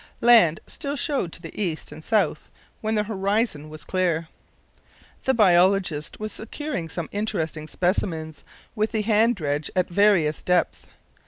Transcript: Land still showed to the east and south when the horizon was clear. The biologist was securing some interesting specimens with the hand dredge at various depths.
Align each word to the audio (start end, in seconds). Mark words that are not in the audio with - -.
Land 0.19 0.61
still 0.65 0.95
showed 0.95 1.31
to 1.33 1.43
the 1.43 1.55
east 1.61 1.91
and 1.91 2.03
south 2.03 2.49
when 2.81 2.95
the 2.95 3.03
horizon 3.03 3.69
was 3.69 3.83
clear. 3.83 4.29
The 5.25 5.33
biologist 5.35 6.19
was 6.19 6.31
securing 6.33 6.89
some 6.89 7.07
interesting 7.11 7.67
specimens 7.67 8.43
with 8.73 8.93
the 8.93 9.03
hand 9.03 9.35
dredge 9.35 9.69
at 9.75 9.89
various 9.89 10.41
depths. 10.41 10.87